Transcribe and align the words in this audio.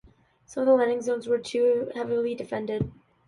Some 0.47 0.61
of 0.63 0.67
the 0.67 0.73
landing 0.73 1.03
zones 1.03 1.27
were 1.27 1.37
too 1.37 1.91
heavily 1.93 2.33
defended. 2.33 2.91